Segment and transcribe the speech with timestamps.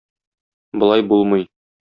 [0.83, 1.47] Болай булмый.